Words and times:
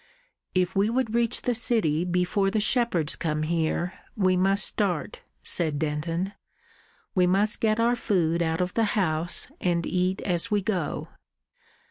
"If 0.55 0.75
we 0.75 0.89
would 0.89 1.13
reach 1.13 1.43
the 1.43 1.53
city 1.53 2.03
before 2.05 2.49
the 2.49 2.59
shepherds 2.59 3.15
come 3.15 3.43
here, 3.43 3.93
we 4.17 4.35
must 4.35 4.65
start," 4.65 5.21
said 5.43 5.77
Denton. 5.77 6.33
"We 7.13 7.27
must 7.27 7.61
get 7.61 7.79
our 7.79 7.95
food 7.95 8.41
out 8.41 8.61
of 8.61 8.73
the 8.73 8.85
house 8.97 9.47
and 9.61 9.85
eat 9.85 10.19
as 10.23 10.49
we 10.49 10.63
go." 10.63 11.09